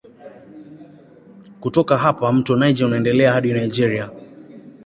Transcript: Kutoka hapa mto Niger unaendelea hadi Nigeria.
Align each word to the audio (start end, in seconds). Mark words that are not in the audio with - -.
Kutoka 1.59 1.97
hapa 1.97 2.31
mto 2.33 2.55
Niger 2.55 2.85
unaendelea 2.87 3.31
hadi 3.33 3.53
Nigeria. 3.53 4.09